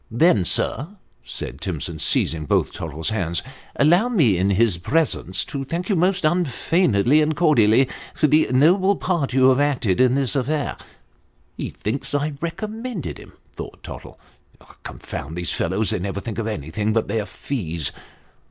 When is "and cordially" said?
7.21-7.87